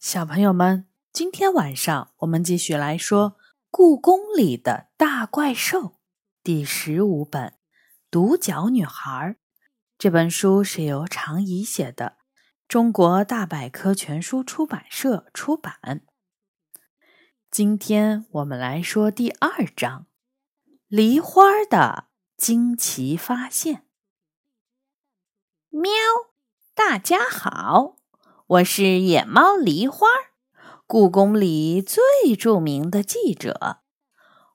[0.00, 3.32] 小朋友们，今天晚上我们继续来说
[3.70, 5.78] 《故宫里的大怪兽》
[6.42, 7.48] 第十五本
[8.10, 9.10] 《独角女孩》。
[9.98, 12.16] 这本书是由常怡写的，
[12.66, 16.06] 中国大百科全书出版社出版。
[17.50, 20.06] 今天我们来说第二章：
[20.88, 22.06] 梨花的
[22.38, 23.86] 惊奇发现。
[25.68, 25.90] 喵，
[26.74, 27.99] 大家好。
[28.50, 30.08] 我是野猫梨花，
[30.88, 33.78] 故宫里最著名的记者，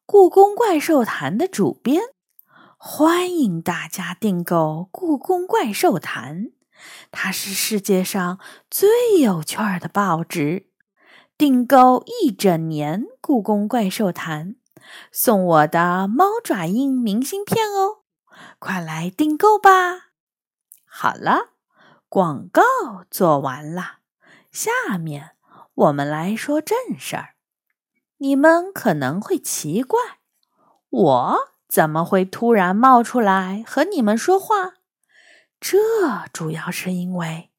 [0.05, 2.01] 故宫怪兽坛的主编。
[2.75, 4.57] 欢迎大家订购
[4.91, 6.47] 《故宫怪兽坛》，
[7.09, 8.37] 它是世界上
[8.70, 10.67] 最有趣的报纸。
[11.37, 14.49] 订购一整年《故宫怪兽坛》，
[15.09, 18.03] 送我的猫爪印明信片哦！
[18.59, 20.09] 快来订购吧！
[20.85, 21.54] 好了。
[22.07, 22.61] 广告
[23.09, 23.99] 做完了，
[24.51, 25.31] 下面
[25.73, 27.35] 我们来说正事儿。
[28.17, 29.99] 你们可能会奇怪，
[30.89, 34.75] 我怎么会突然冒出来和你们说话？
[35.59, 35.77] 这
[36.31, 37.51] 主要是因为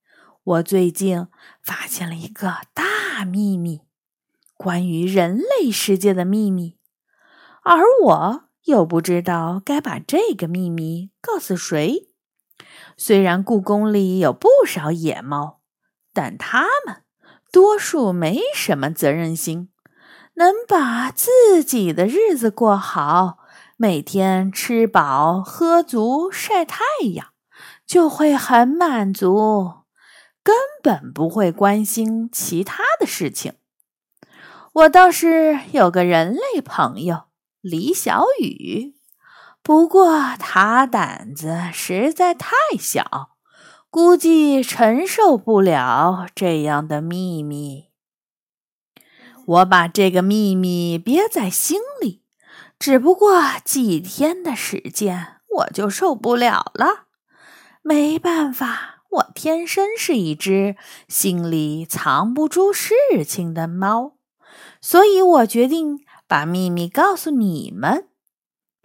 [0.43, 1.29] 我最近
[1.63, 3.83] 发现了一个大秘密，
[4.57, 6.79] 关于人类世界的秘密，
[7.63, 12.09] 而我又不知道该把这个秘密告诉谁。
[12.97, 15.61] 虽然故宫里有不少野猫，
[16.13, 17.03] 但它们
[17.53, 19.71] 多数没什么责任心，
[20.35, 23.39] 能把自己的日子过好，
[23.77, 26.81] 每天吃饱喝足晒太
[27.15, 27.29] 阳，
[27.87, 29.85] 就会很满足，
[30.43, 33.55] 根本不会关心其他的事情。
[34.73, 37.25] 我倒是有个人类朋友
[37.61, 38.96] 李小雨。
[39.67, 43.31] 不过他胆子实在太小，
[43.91, 47.87] 估计承受不了这样的秘密。
[49.45, 52.23] 我把这个秘密憋在心里，
[52.79, 57.07] 只不过几天的时间，我就受不了了。
[57.83, 60.77] 没办法，我天生是一只
[61.09, 62.95] 心里藏不住事
[63.27, 64.13] 情的猫，
[64.81, 65.99] 所以我决定
[66.29, 68.07] 把秘密告诉你们。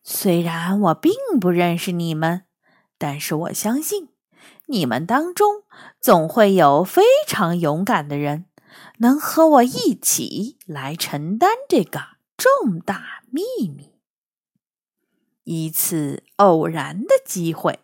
[0.03, 2.43] 虽然我并不认识你们，
[2.97, 4.09] 但是我相信
[4.65, 5.63] 你们当中
[5.99, 8.45] 总会有非常勇敢的人，
[8.97, 12.01] 能和我一起来承担这个
[12.35, 13.91] 重大秘密。
[15.43, 17.81] 一次偶然的机会，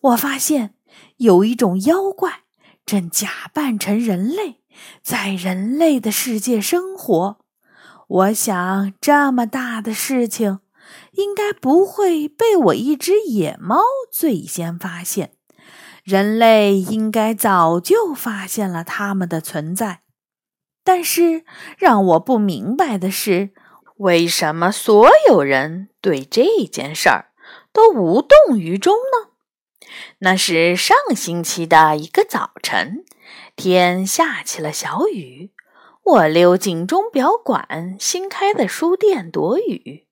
[0.00, 0.74] 我发现
[1.18, 2.42] 有一种妖怪
[2.84, 4.60] 正假扮成人类，
[5.02, 7.38] 在人类的世界生活。
[8.06, 10.60] 我想，这么大的事情。
[11.14, 13.80] 应该不会被我一只野猫
[14.12, 15.36] 最先发现，
[16.02, 20.00] 人类应该早就发现了它们的存在。
[20.82, 21.44] 但是
[21.78, 23.50] 让我不明白的是，
[23.96, 27.32] 为什么所有人对这件事儿
[27.72, 29.30] 都无动于衷呢？
[30.18, 33.04] 那是上星期的一个早晨，
[33.54, 35.52] 天下起了小雨，
[36.02, 40.06] 我溜进钟表馆新开的书店躲雨。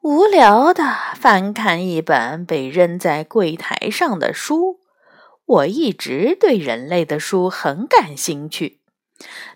[0.00, 0.84] 无聊的
[1.16, 4.78] 翻看一本被扔在柜台上的书。
[5.44, 8.80] 我一直对人类的书很感兴趣，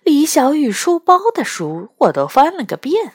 [0.02, 3.12] 李小雨书包的书我都翻了个遍。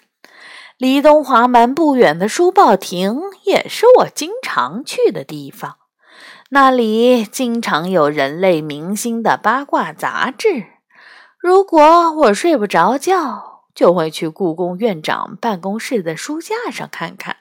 [0.78, 5.78] 离东华门不远的书报亭也是我经常去的地方，
[6.52, 10.68] 那里经常有人类明星的八卦杂志。
[11.40, 17.38] 如果我睡不着觉，就会去故宫院长办公室的书架上看看，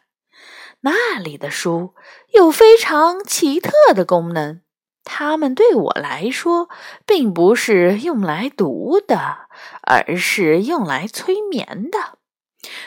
[0.83, 1.95] 那里的书
[2.35, 4.61] 有非常奇特的功能。
[5.03, 6.69] 它们对我来说，
[7.07, 9.49] 并不是用来读的，
[9.81, 12.19] 而是用来催眠的。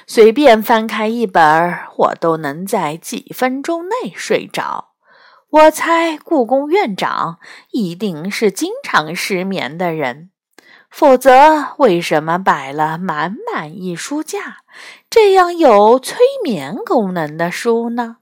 [0.06, 1.44] 随便翻开一本，
[1.98, 4.90] 我都能在几分钟内睡着。
[5.50, 7.40] 我猜故宫院长
[7.72, 10.30] 一定是经常失眠的人。
[10.90, 14.58] 否则，为什么摆了满满一书架
[15.10, 18.18] 这样有催眠功能的书呢？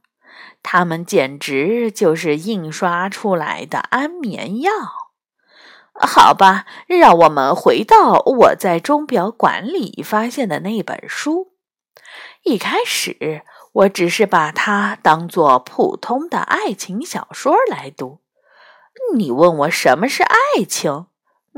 [0.61, 4.71] 它们简直就是印刷出来的安眠药。
[5.93, 11.53] 好吧，让我们回到我在钟表馆里发现的那本书。
[12.43, 18.19] 一开始，我只是把它当做普通的爱情小说来读。
[19.15, 21.07] 你问我什么是爱情？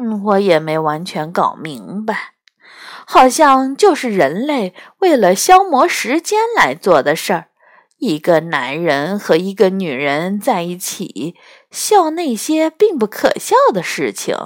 [0.01, 2.35] 嗯，我也没完全搞明白，
[3.05, 7.45] 好像就是人类为了消磨时间来做的事儿。
[7.97, 11.35] 一个男人和一个女人在一起，
[11.69, 14.37] 笑那些并不可笑的事情，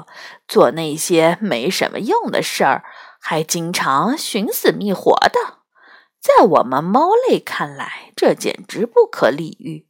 [0.48, 2.84] 做那些没什么用的事儿，
[3.22, 5.60] 还经常寻死觅活的。
[6.20, 9.86] 在我们猫类看来，这简直不可理喻。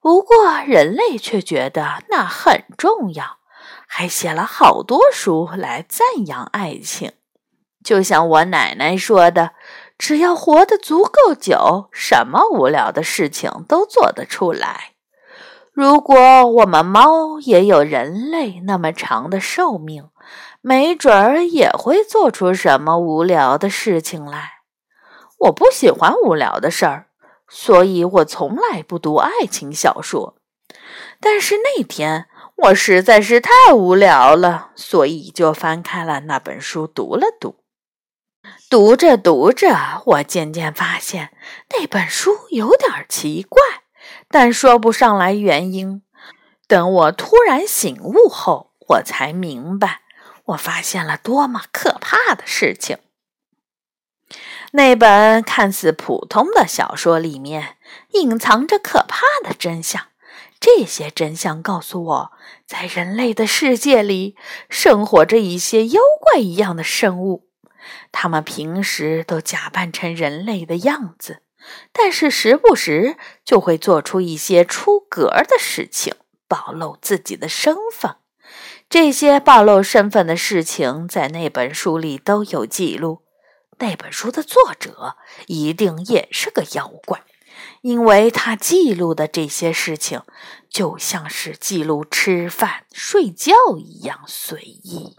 [0.00, 3.38] 不过人类却觉得那很重要，
[3.86, 7.12] 还写了好多书来赞扬爱情。
[7.82, 9.52] 就像我奶奶说的
[9.98, 14.92] ：“只要活得足够久，什么无聊的事情都做得出来。”
[15.72, 20.08] 如果我们猫也有人类那么长的寿命，
[20.60, 24.52] 没准儿也会做出什么无聊的事情来。
[25.40, 27.08] 我不喜欢无聊的事儿，
[27.48, 30.36] 所以我从来不读爱情小说。
[31.20, 37.56] 但是那天我实在是太无聊了，所以就翻开了那本书读了读。
[38.70, 41.32] 读着读着，我渐渐发现
[41.70, 43.60] 那本书有点奇怪。
[44.28, 46.02] 但说不上来原因。
[46.66, 50.00] 等我突然醒悟后，我才明白，
[50.46, 52.98] 我发现了多么可怕的事情。
[54.72, 57.76] 那本看似普通的小说里面，
[58.12, 60.06] 隐藏着可怕的真相。
[60.60, 62.32] 这些真相告诉我，
[62.66, 64.36] 在人类的世界里，
[64.70, 67.48] 生活着一些妖怪一样的生物，
[68.10, 71.42] 他们平时都假扮成人类的样子。
[71.92, 76.14] 但是时不时就会做出一些出格的事情，
[76.46, 78.16] 暴露自己的身份。
[78.90, 83.22] 这些暴露身份的事情在那本书里都有记录。
[83.78, 85.16] 那本书的作者
[85.46, 87.22] 一定也是个妖怪，
[87.84, 90.22] 因为他记录的这些事情
[90.70, 95.18] 就像是记录吃饭、睡觉一样随意。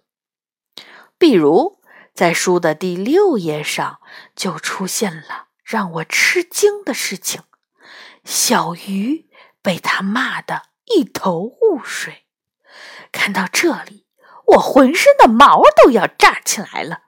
[1.20, 1.80] 比如，
[2.16, 4.00] 在书的第六页上
[4.36, 5.50] 就出现了。
[5.64, 7.44] 让我吃惊的事情，
[8.24, 9.30] 小鱼
[9.62, 12.26] 被他骂得一头雾水。
[13.12, 14.08] 看到这里，
[14.48, 17.04] 我浑身的毛都要炸起来了。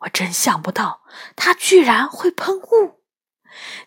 [0.00, 1.02] 我真想不到
[1.36, 3.01] 他居然会喷雾，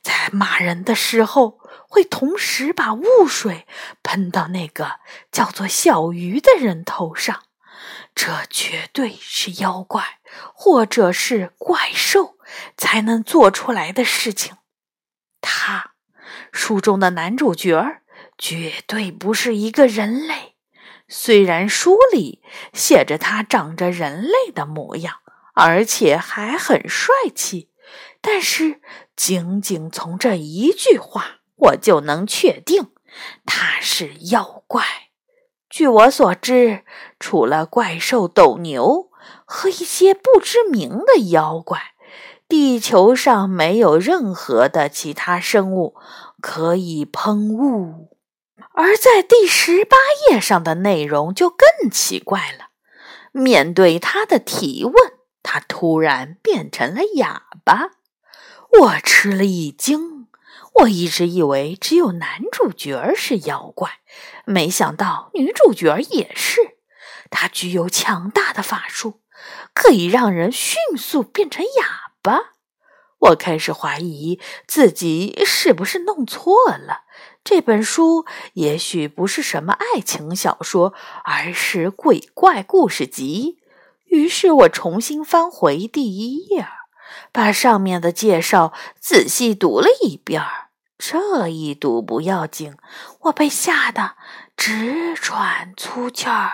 [0.01, 3.65] 在骂人的时候会同时把雾水
[4.03, 4.99] 喷到那个
[5.31, 7.43] 叫做小鱼的人头上。
[8.13, 10.19] 这绝对是妖怪，
[10.53, 12.37] 或者是怪兽
[12.77, 14.55] 才能做出来的事情。
[15.41, 15.91] 他，
[16.51, 18.01] 书中的男主角
[18.37, 20.55] 绝对不是一个人类。
[21.07, 22.41] 虽然书里
[22.73, 25.19] 写着他长着人类的模样，
[25.53, 27.69] 而且还很帅气，
[28.27, 28.81] 但是
[29.15, 32.87] 仅仅从这一句话，我就能确定
[33.45, 34.83] 他是妖怪。
[35.69, 36.83] 据我所知，
[37.19, 39.11] 除了怪兽斗牛
[39.45, 41.93] 和一些不知名的妖怪，
[42.47, 45.95] 地球上没有任何的其他生物
[46.41, 48.09] 可以喷雾。
[48.73, 49.97] 而在第十八
[50.29, 52.69] 页上的内容就更奇怪了。
[53.31, 54.93] 面对他的提问，
[55.43, 57.91] 他突然变成了哑巴。
[58.81, 60.27] 我吃了一惊。
[60.81, 63.99] 我一直以为只有男主角是妖怪，
[64.45, 66.77] 没想到女主角也是。
[67.29, 69.21] 她具有强大的法术，
[69.73, 72.55] 可以让人迅速变成哑巴。
[73.19, 77.03] 我开始怀疑自己是不是弄错了。
[77.43, 80.93] 这本书也许不是什么爱情小说，
[81.23, 83.59] 而是鬼怪故事集。
[84.05, 86.67] 于是我重新翻回第一页，
[87.31, 90.69] 把上面的介绍仔细读了一遍儿。
[90.97, 92.75] 这一读不要紧，
[93.23, 94.15] 我被吓得
[94.55, 96.51] 直喘粗气儿。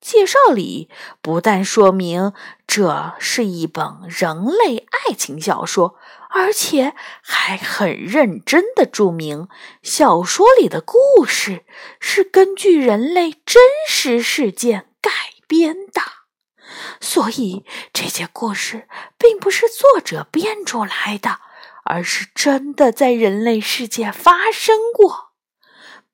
[0.00, 0.88] 介绍里
[1.20, 2.32] 不但说明
[2.66, 5.96] 这是一本人类爱情小说，
[6.30, 9.48] 而且还很认真的注明
[9.82, 11.64] 小说里的故事
[11.98, 15.10] 是根据人类真实事件改
[15.46, 16.19] 编的。
[17.00, 21.40] 所以这些故事并不是作者编出来的。
[21.82, 25.30] 而是真的在人类世界发生过。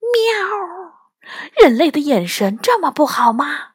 [0.00, 1.60] 喵！
[1.60, 3.72] 人类的眼神这么不好吗？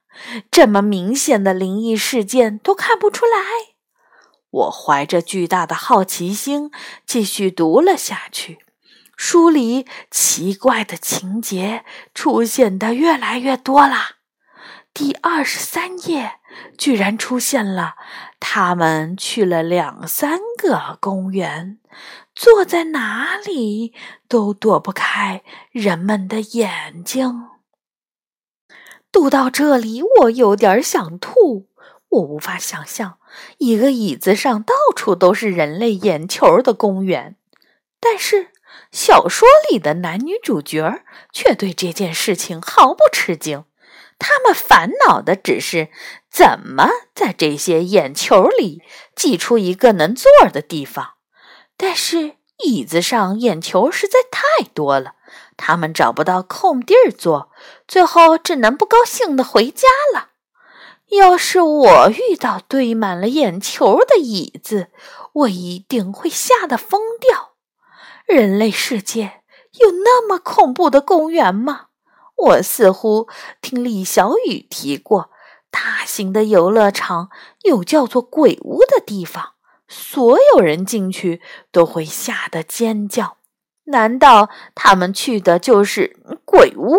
[0.50, 3.76] 这么明显的灵异事件都看不出来？
[4.50, 6.72] 我怀着巨大的好奇心
[7.06, 8.66] 继续读了下去。
[9.16, 11.86] 书里奇怪的情节
[12.16, 14.16] 出现的越来越多了。
[14.94, 16.40] 第二十三页
[16.78, 17.96] 居然出现了，
[18.40, 21.80] 他们去了两三个公园，
[22.34, 23.94] 坐在哪里
[24.28, 27.50] 都躲不开人们的眼睛。
[29.12, 31.70] 读到这里，我有点想吐。
[32.10, 33.20] 我无法想象
[33.60, 37.38] 一个椅子上到处都是人类眼球的公园，
[38.02, 38.50] 但是
[38.92, 43.64] 小说里的男女主角却对这件事情毫不吃惊。
[44.24, 45.90] 他们烦恼的只是
[46.30, 48.84] 怎么在这些眼球里
[49.16, 51.14] 挤出一个能坐的地方。
[51.76, 55.14] 但是椅子上眼球实在太多了，
[55.58, 57.50] 他们找不到空地儿坐，
[57.88, 60.30] 最后只能不高兴的回家了。
[61.10, 64.90] 要是我遇到堆满了眼球的椅子，
[65.34, 67.54] 我一定会吓得疯掉。
[68.28, 69.42] 人类世界
[69.80, 71.88] 有那么恐怖的公园吗？
[72.42, 73.28] 我似乎
[73.62, 75.30] 听李小雨提过，
[75.70, 77.30] 大型的游乐场
[77.64, 79.54] 有叫做鬼屋的地方，
[79.88, 83.38] 所有人进去都会吓得尖叫。
[83.86, 86.98] 难道他们去的就是鬼屋？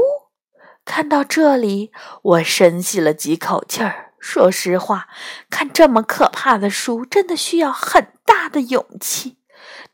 [0.84, 4.12] 看到这里，我深吸了几口气儿。
[4.18, 5.08] 说实话，
[5.50, 9.38] 看这么可怕的书，真的需要很大的勇气。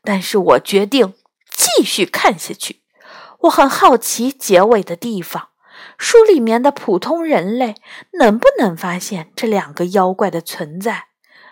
[0.03, 1.13] 但是我决定
[1.51, 2.81] 继续看下去。
[3.39, 5.49] 我很好奇结尾的地方，
[5.97, 7.75] 书里面的普通人类
[8.19, 11.05] 能不能发现这两个妖怪的存在？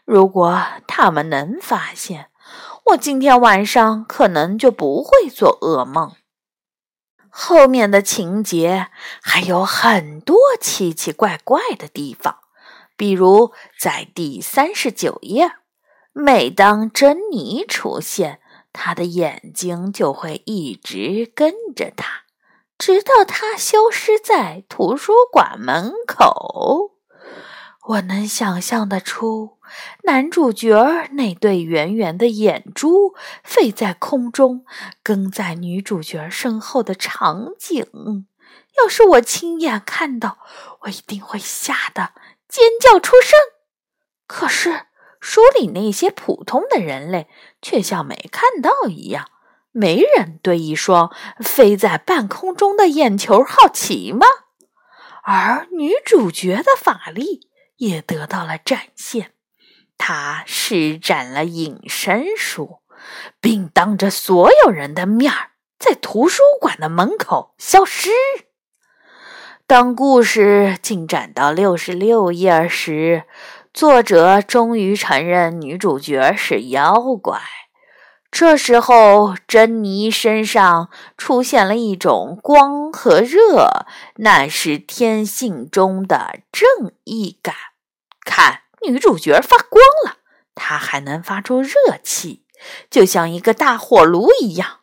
[0.04, 2.28] 如果他们能发现，
[2.88, 6.14] 我今天晚上可能就不会做噩梦。
[7.30, 8.88] 后面的情节
[9.22, 12.38] 还有很多奇奇怪怪的地方。
[12.96, 15.52] 比如，在第三十九页，
[16.14, 18.40] 每当珍妮出现，
[18.80, 22.26] 他的眼睛就会一直跟着他，
[22.78, 26.92] 直到他消失在图书馆门口。
[27.88, 29.58] 我能想象得出，
[30.04, 34.64] 男主角那对圆圆的眼珠飞在空中，
[35.02, 38.28] 跟在女主角身后的场景。
[38.80, 40.38] 要是我亲眼看到，
[40.82, 42.12] 我一定会吓得。
[42.48, 43.40] 尖叫出声，
[44.28, 44.88] 可是
[45.20, 47.28] 书里那些普通的人类
[47.68, 49.30] 却像没看到一样。
[49.74, 54.26] 没人对一双飞在半空中的眼球好奇吗？
[55.24, 59.32] 而女主角的法力也得到了展现，
[59.98, 62.80] 她施展了隐身术，
[63.42, 68.10] 并当着所有人的面儿在图书馆的门口消失。
[69.68, 73.24] 当故事进展到六十六页时，
[73.78, 77.40] 作者终于承认女主角是妖怪。
[78.32, 87.54] 这时候，珍妮身上出现了一种光和热，那是天性中的正义感。
[88.26, 90.18] 看，女主角发光了，
[90.56, 91.72] 她还能发出热
[92.04, 92.42] 气，
[92.90, 94.80] 就像一个大火炉一样。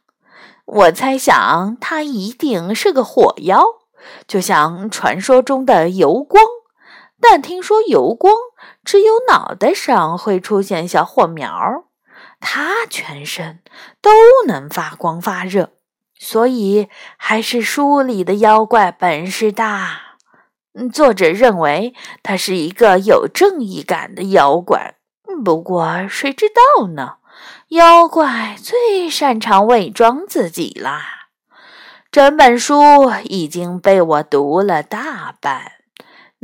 [0.67, 3.65] 我猜想，她一定是个火妖。
[4.29, 6.45] 就像传说中的油光，
[7.27, 8.35] 但听说油光
[8.85, 11.85] 只有脑袋上会出现小火苗，
[12.39, 13.63] 它全身
[14.03, 14.11] 都
[14.47, 15.71] 能发光发热，
[16.19, 20.19] 所以还是书里的妖怪本事大。
[20.93, 24.97] 作者认为他是一个有正义感的妖怪，
[25.43, 27.17] 不过谁知道呢？
[27.69, 31.29] 妖怪最擅长伪装自己啦。
[32.13, 32.83] 整本书
[33.25, 35.73] 已经被我读了大半，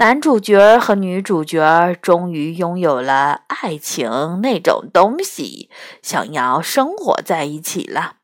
[0.00, 5.68] 男主角和女主角终于拥有了爱情那种东西，
[6.00, 8.14] 想要生活在一起了。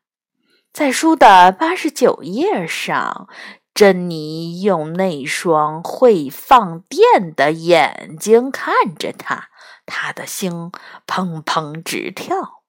[0.73, 3.29] 在书的八十九页上，
[3.75, 9.49] 珍妮用那双会放电的眼睛看着他，
[9.85, 10.71] 他的心
[11.05, 12.63] 砰砰直跳。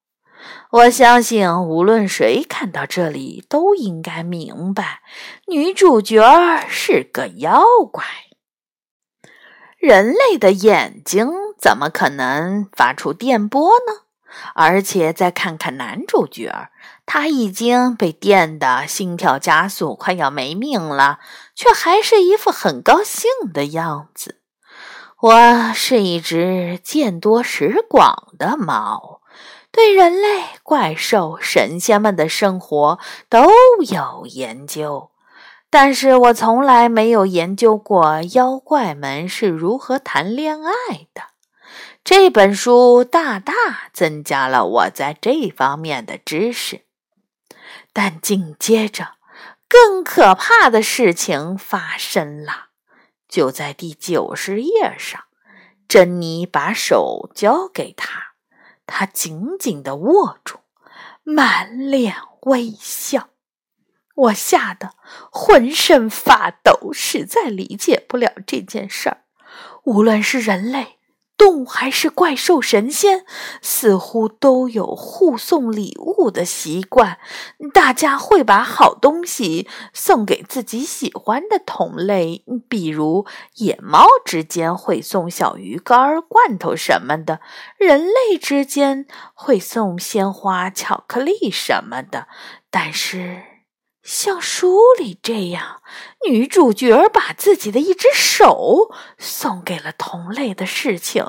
[0.72, 5.00] 我相信，无论谁看到这里，都应该明白，
[5.46, 6.22] 女主角
[6.68, 8.04] 是个妖怪。
[9.78, 14.02] 人类的眼睛怎么可能发出电波呢？
[14.54, 16.68] 而且再看看男主角，
[17.06, 21.20] 他已经被电的心跳加速，快要没命了，
[21.54, 24.40] 却还是一副很高兴的样子。
[25.20, 29.22] 我是一只见多识广的猫。
[29.70, 33.50] 对人类、怪兽、神仙们的生活都
[33.88, 35.10] 有研究，
[35.70, 41.22] 但是我从来没有研究过妖怪们是如何谈恋爱的。
[42.02, 43.52] 这本书大大
[43.92, 46.86] 增加了我在这方面的知识。
[47.92, 49.16] 但紧接着，
[49.68, 52.68] 更可怕的事情发生了。
[53.28, 55.24] 就在第九十页上，
[55.86, 58.28] 珍妮把手交给他。
[58.86, 60.60] 他紧紧地握住，
[61.24, 63.28] 满脸微笑。
[64.18, 64.94] 我吓得
[65.30, 69.18] 浑身发抖，实在理解不了这件事儿。
[69.84, 70.98] 无论是人类、
[71.36, 73.24] 动物还是怪兽神仙，
[73.62, 77.18] 似乎都有互送礼物的习惯。
[77.72, 87.38] 大家会把好东西送给自己喜欢的同类，比如野猫之间会送小鱼干、罐头什么的；
[87.78, 92.26] 人类之间会送鲜花、巧克力什么的。
[92.68, 93.42] 但是，
[94.08, 95.82] 像书里这样，
[96.26, 101.26] 女主角把自己的一只手送给了同类的事情，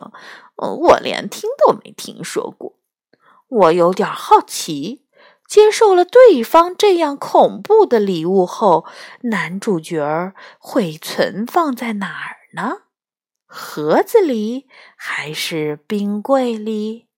[0.55, 2.77] 我连听都没听说过。
[3.49, 5.05] 我有点好奇，
[5.45, 8.85] 接受了对方这样恐怖的礼物后，
[9.23, 12.83] 男主角会存放在哪儿呢？
[13.45, 17.09] 盒子里还是冰柜里？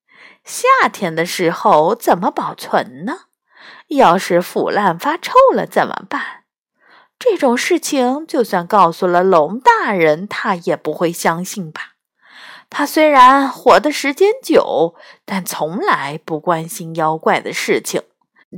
[0.44, 3.26] 夏天的时候怎么保存呢？
[3.96, 6.44] 要是腐烂发臭了怎么办？
[7.20, 11.94] 这种事情就算告诉了龙大人，他也不会相信吧？
[12.70, 14.96] 他虽然活的时间久，
[15.26, 18.02] 但从来不关心妖怪的事情。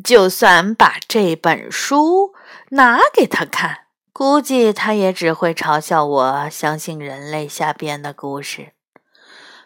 [0.04, 2.34] 就算把这本书
[2.70, 8.74] 拿给他看，估计他也只会嘲笑我相信人类瞎编的故事。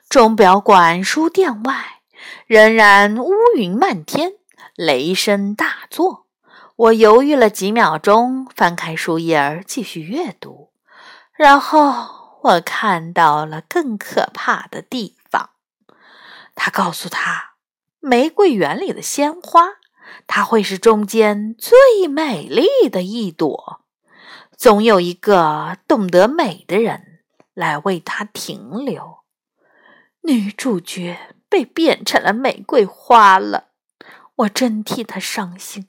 [0.09, 2.01] 钟表馆书店外
[2.45, 4.33] 仍然乌云漫天。
[4.77, 6.27] 雷声大作，
[6.75, 10.69] 我犹豫了几秒钟，翻开书页儿继续阅读。
[11.33, 15.49] 然后我看到了更可怕的地方。
[16.53, 17.53] 他告诉他，
[17.99, 19.63] 玫瑰园里的鲜花，
[20.27, 23.81] 它会是中间最美丽的一朵。
[24.55, 27.21] 总有一个懂得美的人
[27.55, 29.21] 来为它停留。
[30.21, 33.66] 女主角被变成了玫瑰花了。
[34.37, 35.87] 我真替他伤心，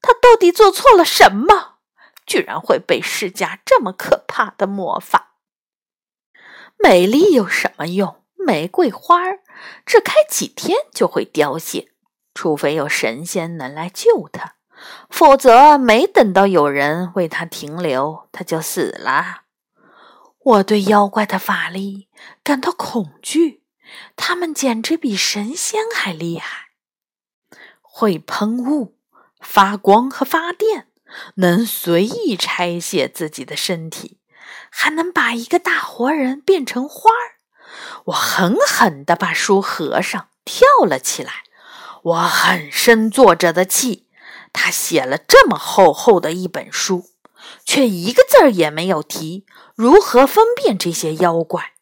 [0.00, 1.78] 他到底做错了什么？
[2.26, 5.34] 居然会被施加这么可怕的魔法？
[6.78, 8.22] 美丽有什么用？
[8.38, 9.40] 玫瑰花儿
[9.84, 11.92] 只开几天就会凋谢，
[12.32, 14.54] 除非有神仙能来救他，
[15.10, 19.42] 否则没等到有人为他停留，他就死了。
[20.42, 22.08] 我对妖怪的法力
[22.42, 23.62] 感到恐惧，
[24.16, 26.69] 他们简直比神仙还厉害。
[27.92, 28.94] 会喷雾、
[29.40, 30.86] 发光和发电，
[31.34, 34.18] 能随意拆卸自己的身体，
[34.70, 37.42] 还能把一个大活人变成花儿。
[38.06, 41.42] 我狠狠地把书合上，跳了起来。
[42.02, 44.06] 我很生作者的气，
[44.52, 47.10] 他写了这么厚厚的一本书，
[47.66, 51.72] 却一个字儿也没有提如何分辨这些妖怪。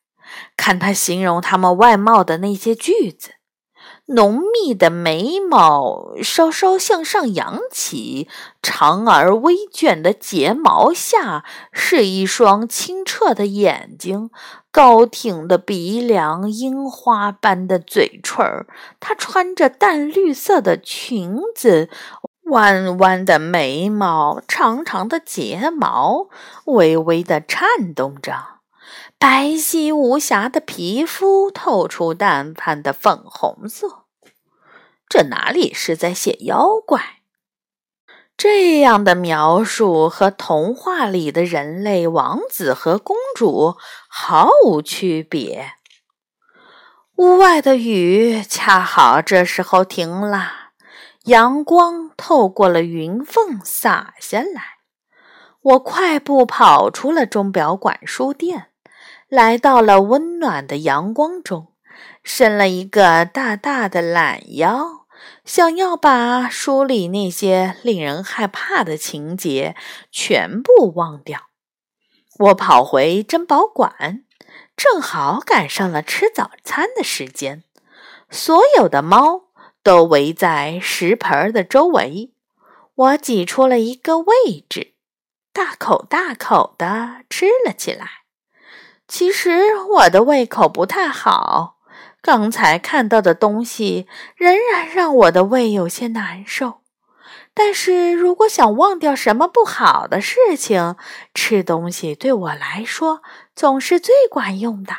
[0.56, 3.35] 看他形容他们外貌的那些句子。
[4.11, 8.27] 浓密的眉毛稍稍向上扬起，
[8.62, 14.31] 长而微卷的睫毛下是一双清澈的眼睛，
[14.73, 18.66] 高挺的鼻梁，樱花般的嘴唇儿。
[18.99, 21.90] 她穿着淡绿色的裙子，
[22.44, 26.29] 弯弯的眉毛，长长的睫毛
[26.64, 28.58] 微微的颤动着。
[29.20, 34.04] 白皙无瑕的皮肤透出淡淡的粉红色，
[35.09, 37.16] 这哪里是在写妖怪？
[38.37, 43.76] 这样的描述和童话里的人类王子和公主
[44.09, 45.72] 毫无区别。
[47.16, 50.70] 屋外的雨恰好这时候停了，
[51.24, 54.78] 阳光透过了云缝洒下来。
[55.61, 58.66] 我快步跑出了钟表馆书店。
[59.28, 61.74] 来到了温暖的阳光中，
[62.24, 65.06] 伸了一个大大的懒腰，
[65.44, 69.76] 想要把书里那些令人害怕的情节
[70.10, 71.48] 全部忘掉。
[72.38, 74.24] 我跑回珍宝馆，
[74.74, 77.64] 正好赶上了吃早餐的时间。
[78.30, 79.48] 所有的猫
[79.82, 82.32] 都围在食盆的周围，
[82.94, 84.94] 我挤出了一个位置，
[85.52, 88.22] 大口大口地吃了起来。
[89.09, 91.79] 其实我的胃口不太好，
[92.21, 96.83] 刚才看到的东西仍然让我的胃有些难受。
[97.55, 100.94] 但是如果想忘掉什么不好的事情，
[101.35, 103.23] 吃东西对我来说
[103.57, 104.92] 总是最管用的。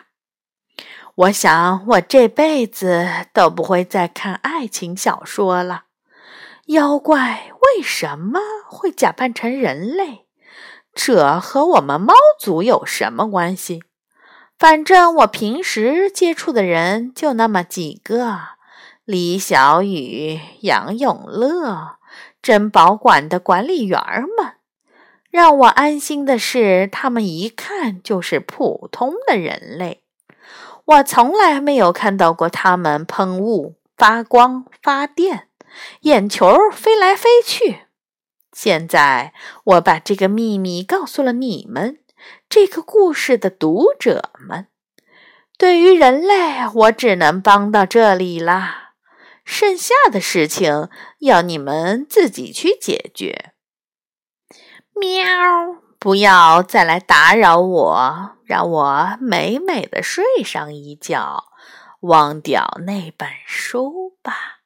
[1.16, 5.84] 我想我这辈子都不会再看爱情小说了。
[6.68, 10.26] 妖怪为什么会假扮成人类？
[10.94, 13.84] 这和我们猫族有什么关系？
[14.60, 18.40] 反正我平时接触的人就那么几个：
[19.06, 22.00] 李小雨、杨永乐、
[22.42, 23.98] 珍宝馆的管理员
[24.38, 24.56] 们。
[25.32, 30.04] 让我安心的是，他们一看就是普通的人类。
[30.84, 35.48] 我从来没有看到过他们喷雾、发光、发电，
[36.02, 37.84] 眼球飞来飞去。
[38.52, 41.99] 现在我把这个秘密告诉了你们，
[42.50, 44.68] 这个故事的读者们。
[45.58, 48.94] 对于人类，我只能帮到这里啦。
[49.46, 53.54] 剩下的事情要你们自己去解决。
[54.94, 55.82] 喵！
[56.00, 61.52] 不要再来打扰我，让我美美的睡上一觉，
[62.02, 64.62] 忘掉那本书吧。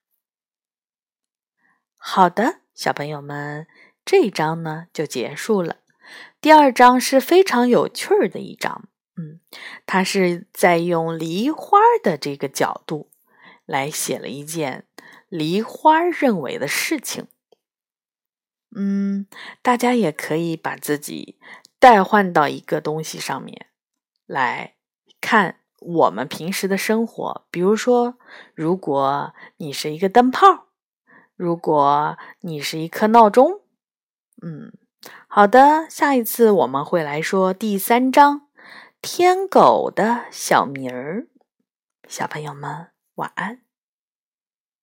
[1.97, 3.67] 好的，小朋友们，
[4.05, 5.77] 这一章呢就结束了。
[6.41, 9.39] 第二章是非常有趣儿的一章，嗯，
[9.85, 13.09] 它是在用梨花的这个角度
[13.65, 14.85] 来写了一件
[15.29, 17.27] 梨花认为的事情。
[18.75, 19.27] 嗯，
[19.61, 21.37] 大家也可以把自己
[21.79, 23.67] 代换到一个东西上面
[24.25, 24.75] 来
[25.21, 27.45] 看我们平时的生活。
[27.51, 28.17] 比如说，
[28.55, 30.69] 如果你是一个灯泡，
[31.35, 33.61] 如果你是一颗闹钟，
[34.41, 34.73] 嗯，
[35.27, 38.39] 好的，下一次我们会来说第三章
[39.01, 41.21] 《天狗的小名儿》。
[42.07, 43.61] 小朋友们，晚安。